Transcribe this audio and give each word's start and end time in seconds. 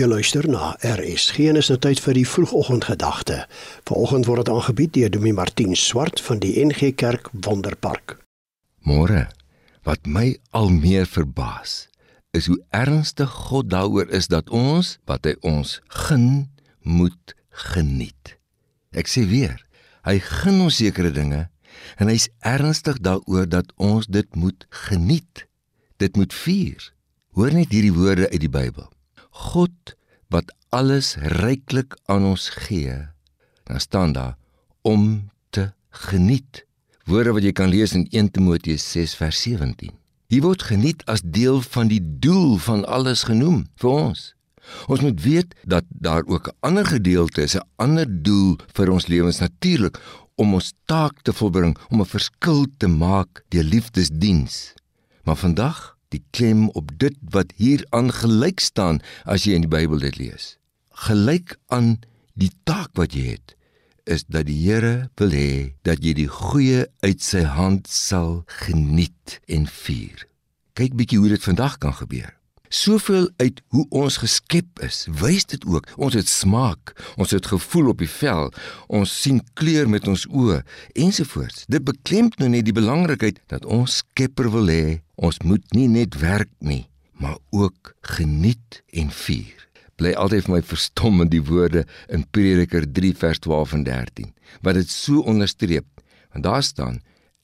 Jy 0.00 0.06
luister 0.08 0.46
na 0.48 0.70
RSG 0.80 1.50
en 1.50 1.58
is 1.60 1.68
nou 1.68 1.76
tyd 1.76 1.98
vir 2.00 2.16
die 2.16 2.24
vroegoggendgedagte. 2.24 3.42
Vanoggend 3.84 4.24
word 4.30 4.46
dit 4.46 4.50
aangebied 4.54 4.92
deur 4.94 5.10
Dominee 5.12 5.36
Martin 5.36 5.74
Swart 5.76 6.22
van 6.24 6.38
die 6.40 6.54
NG 6.62 6.94
Kerk 6.96 7.26
Wonderpark. 7.44 8.14
Môre, 8.88 9.26
wat 9.84 10.08
my 10.08 10.38
al 10.56 10.70
meer 10.72 11.04
verbaas, 11.04 11.90
is 12.32 12.48
hoe 12.48 12.56
ernstig 12.72 13.28
God 13.50 13.68
daaroor 13.74 14.08
is 14.08 14.30
dat 14.32 14.48
ons 14.48 14.94
wat 15.10 15.28
hy 15.28 15.34
ons 15.44 15.74
gun 16.06 16.48
moet 16.80 17.34
geniet. 17.66 18.38
Ek 18.96 19.10
sê 19.10 19.26
weer, 19.28 19.58
hy 20.08 20.16
gun 20.16 20.62
ons 20.64 20.78
sekere 20.80 21.10
dinge 21.12 21.42
en 22.00 22.08
hy's 22.08 22.30
ernstig 22.40 23.02
daaroor 23.04 23.50
dat 23.52 23.68
ons 23.76 24.08
dit 24.08 24.32
moet 24.32 24.64
geniet. 24.86 25.44
Dit 26.00 26.16
moet 26.16 26.32
vier. 26.46 26.88
Hoor 27.36 27.52
net 27.52 27.68
hierdie 27.68 27.92
woorde 27.92 28.30
uit 28.32 28.40
die 28.46 28.52
Bybel. 28.56 28.88
God 29.30 29.94
wat 30.28 30.52
alles 30.68 31.16
ryklik 31.42 31.96
aan 32.06 32.24
ons 32.24 32.48
gee, 32.66 32.94
dan 33.64 33.80
staan 33.80 34.12
daar 34.12 34.36
om 34.82 35.30
te 35.50 35.72
geniet. 35.90 36.64
Woorde 37.04 37.34
wat 37.34 37.42
jy 37.42 37.52
kan 37.52 37.70
lees 37.72 37.94
in 37.98 38.06
1 38.10 38.30
Timoteus 38.30 38.84
6 38.92 39.16
vers 39.18 39.42
17. 39.42 39.90
Hier 40.30 40.44
word 40.44 40.62
geniet 40.62 41.02
as 41.10 41.24
deel 41.24 41.58
van 41.74 41.88
die 41.90 42.02
doel 42.22 42.58
van 42.62 42.84
alles 42.86 43.24
genoem 43.26 43.64
vir 43.82 43.90
ons. 43.90 44.20
Ons 44.86 45.02
moet 45.02 45.22
weet 45.22 45.54
dat 45.66 45.84
daar 45.88 46.22
ook 46.26 46.48
'n 46.48 46.56
ander 46.60 46.86
gedeelte 46.86 47.42
is, 47.42 47.56
'n 47.56 47.66
ander 47.76 48.06
doel 48.22 48.58
vir 48.74 48.90
ons 48.90 49.06
lewens 49.06 49.38
natuurlik 49.38 49.98
om 50.34 50.54
ons 50.54 50.72
taak 50.84 51.22
te 51.22 51.32
volbring, 51.32 51.76
om 51.88 52.00
'n 52.00 52.06
verskil 52.06 52.66
te 52.76 52.86
maak 52.86 53.44
deur 53.48 53.64
liefdesdiens. 53.64 54.74
Maar 55.24 55.36
vandag 55.36 55.96
die 56.14 56.22
klem 56.34 56.68
op 56.78 56.92
dit 57.00 57.16
wat 57.34 57.54
hier 57.56 57.84
aan 57.96 58.10
gelyk 58.14 58.60
staan 58.60 59.00
as 59.24 59.46
jy 59.46 59.56
in 59.58 59.66
die 59.66 59.72
Bybel 59.72 60.02
dit 60.02 60.18
lees. 60.20 60.56
Gelyk 61.06 61.56
aan 61.72 61.98
die 62.38 62.52
taak 62.68 62.92
wat 62.98 63.14
jy 63.16 63.34
het 63.36 63.56
is 64.10 64.24
dat 64.26 64.48
die 64.48 64.58
Here 64.58 65.10
wil 65.20 65.34
hê 65.36 65.76
dat 65.86 66.02
jy 66.04 66.14
die 66.18 66.30
goeie 66.30 66.86
uit 67.04 67.22
sy 67.22 67.44
hand 67.46 67.88
sal 67.90 68.42
geniet 68.64 69.38
en 69.46 69.68
vier. 69.70 70.26
Kyk 70.78 70.96
bietjie 70.98 71.20
hoe 71.20 71.32
dit 71.34 71.44
vandag 71.44 71.78
kan 71.82 71.94
gebeur. 71.94 72.32
Soveel 72.70 73.26
uit 73.42 73.58
hoe 73.74 73.82
ons 73.98 74.20
geskep 74.22 74.78
is, 74.86 75.02
wys 75.10 75.42
dit 75.50 75.64
ook. 75.66 75.88
Ons 75.98 76.14
het 76.14 76.28
smaak, 76.30 76.92
ons 77.18 77.32
het 77.34 77.46
gevoel 77.50 77.90
op 77.90 77.98
die 77.98 78.10
vel, 78.10 78.52
ons 78.86 79.10
sien 79.22 79.40
kleur 79.58 79.90
met 79.90 80.06
ons 80.06 80.22
oë 80.30 80.60
ensovoorts. 80.94 81.66
Dit 81.66 81.82
beklemp 81.88 82.38
nou 82.38 82.46
net 82.52 82.68
die 82.68 82.76
belangrikheid 82.76 83.42
dat 83.50 83.66
ons 83.66 83.98
Skepper 84.04 84.52
wil 84.54 84.70
hê 84.70 85.00
ons 85.20 85.40
moet 85.44 85.74
nie 85.76 85.88
net 85.88 86.16
werk 86.20 86.50
nie, 86.58 86.86
maar 87.20 87.36
ook 87.52 87.92
geniet 88.16 88.80
en 88.96 89.10
vier. 89.12 89.68
Bly 90.00 90.14
altyd 90.16 90.46
vir 90.46 90.54
my 90.54 90.62
verstom 90.64 91.20
in 91.20 91.28
die 91.28 91.42
woorde 91.44 91.84
in 92.08 92.24
Prediker 92.32 92.86
3 92.88 93.12
vers 93.20 93.42
12 93.44 93.76
en 93.76 93.84
13, 93.84 94.32
wat 94.64 94.80
dit 94.80 94.88
so 94.88 95.20
onderstreep. 95.28 95.86
Want 96.32 96.46
daar 96.48 96.64
staan: 96.64 97.02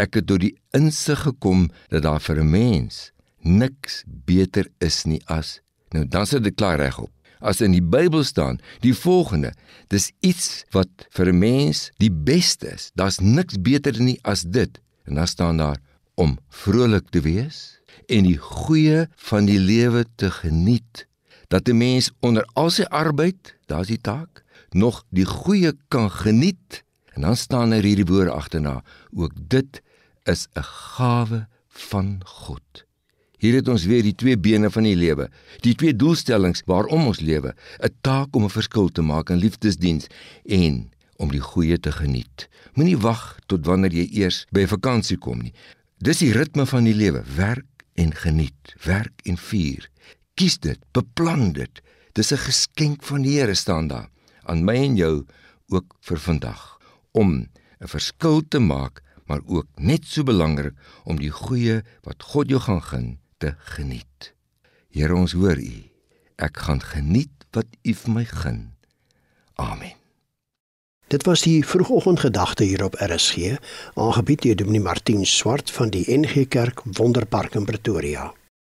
Ek 0.00 0.16
het 0.16 0.28
tot 0.30 0.40
die 0.40 0.54
insig 0.72 1.26
gekom 1.26 1.68
dat 1.92 2.06
daar 2.06 2.22
vir 2.24 2.40
'n 2.40 2.50
mens 2.50 3.10
niks 3.42 4.02
beter 4.06 4.68
is 4.78 5.04
nie 5.04 5.20
as 5.26 5.60
nou 5.94 6.04
dan 6.04 6.26
sit 6.26 6.44
dit 6.44 6.56
klaar 6.56 6.78
regop 6.80 7.10
as 7.38 7.62
in 7.62 7.72
die 7.72 7.84
Bybel 7.84 8.24
staan 8.26 8.58
die 8.82 8.94
volgende 8.94 9.52
dis 9.92 10.10
iets 10.20 10.64
wat 10.74 11.06
vir 11.14 11.32
'n 11.32 11.38
mens 11.38 11.90
die 11.98 12.10
beste 12.10 12.74
is 12.74 12.90
daar's 12.94 13.18
niks 13.20 13.56
beter 13.62 14.00
nie 14.00 14.18
as 14.22 14.42
dit 14.42 14.80
en 15.06 15.14
dan 15.14 15.26
staan 15.26 15.56
daar 15.56 15.78
om 16.18 16.34
vrolik 16.62 17.12
te 17.14 17.22
wees 17.22 17.78
en 18.10 18.26
die 18.26 18.38
goeie 18.42 19.06
van 19.30 19.46
die 19.46 19.60
lewe 19.62 20.04
te 20.18 20.30
geniet 20.40 21.06
dat 21.52 21.68
'n 21.68 21.78
mens 21.78 22.10
onder 22.20 22.44
al 22.54 22.70
sy 22.70 22.82
arbeid 22.90 23.54
daar's 23.66 23.92
die 23.92 24.00
taak 24.00 24.42
nog 24.70 25.04
die 25.10 25.26
goeie 25.26 25.72
kan 25.88 26.10
geniet 26.10 26.82
en 27.14 27.22
dan 27.22 27.36
staan 27.36 27.72
er 27.72 27.82
hierdie 27.82 28.10
woorde 28.10 28.30
agterna 28.30 28.82
ook 29.14 29.32
dit 29.36 29.82
is 30.24 30.48
'n 30.54 30.62
gawe 30.62 31.46
van 31.68 32.20
God 32.24 32.86
Hier 33.38 33.54
het 33.54 33.68
ons 33.68 33.84
weer 33.86 34.02
die 34.02 34.16
twee 34.18 34.38
bene 34.38 34.70
van 34.70 34.82
die 34.82 34.96
lewe, 34.98 35.28
die 35.62 35.74
twee 35.78 35.94
doelstellings 35.94 36.64
waarom 36.66 37.06
ons 37.06 37.20
lewe, 37.22 37.54
'n 37.78 37.94
taak 38.00 38.34
om 38.34 38.44
'n 38.44 38.50
verskil 38.50 38.88
te 38.88 39.02
maak 39.02 39.30
in 39.30 39.38
liefdesdiens 39.38 40.06
en 40.44 40.90
om 41.16 41.30
die 41.30 41.40
goeie 41.40 41.78
te 41.78 41.92
geniet. 41.92 42.48
Moenie 42.74 42.98
wag 42.98 43.38
tot 43.46 43.66
wanneer 43.66 43.92
jy 43.92 44.08
eers 44.10 44.44
by 44.50 44.66
vakansie 44.66 45.18
kom 45.18 45.38
nie. 45.38 45.52
Dis 45.98 46.20
die 46.22 46.30
ritme 46.30 46.62
van 46.70 46.86
die 46.86 46.94
lewe, 46.94 47.24
werk 47.34 47.82
en 47.98 48.12
geniet, 48.14 48.74
werk 48.84 49.24
en 49.26 49.34
vier. 49.34 49.88
Kies 50.38 50.60
dit, 50.62 50.78
beplan 50.94 51.50
dit. 51.56 51.80
Dis 52.14 52.30
'n 52.32 52.38
geskenk 52.38 53.02
van 53.02 53.22
die 53.22 53.34
Here 53.38 53.54
staan 53.54 53.88
daar 53.88 54.08
aan 54.46 54.64
my 54.64 54.76
en 54.76 54.96
jou 54.96 55.26
ook 55.68 55.96
vir 56.00 56.18
vandag 56.18 56.78
om 57.12 57.50
'n 57.80 57.88
verskil 57.88 58.42
te 58.48 58.58
maak, 58.58 59.02
maar 59.26 59.40
ook 59.46 59.66
net 59.76 60.06
so 60.06 60.22
belangrik 60.22 60.74
om 61.04 61.18
die 61.18 61.30
goeie 61.30 61.82
wat 62.02 62.22
God 62.22 62.48
jou 62.48 62.60
gaan 62.60 62.82
gun 62.82 63.18
te 63.38 63.54
geniet. 63.58 64.34
Here 64.90 65.14
ons 65.14 65.32
hoor 65.32 65.58
U. 65.58 65.90
Ek 66.36 66.56
gaan 66.56 66.80
geniet 66.80 67.46
wat 67.50 67.66
U 67.82 67.94
vir 67.94 68.12
my 68.12 68.24
gun. 68.24 68.72
Amen. 69.56 69.97
Dit 71.08 71.24
was 71.24 71.40
die 71.40 71.66
vroegoggendgedagte 71.66 72.64
hier 72.64 72.84
op 72.84 72.94
RSG, 72.94 73.56
aangebied 73.94 74.42
deur 74.42 74.56
Dominee 74.56 74.80
Martin 74.80 75.26
Swart 75.26 75.70
van 75.70 75.88
die 75.88 76.04
NG 76.18 76.48
Kerk 76.48 76.82
Wonderpark 76.84 77.54
in 77.54 77.64
Pretoria. 77.64 78.32